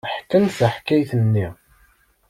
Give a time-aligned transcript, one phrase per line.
[0.17, 1.47] Ḥkan-d taḥkayt-nni.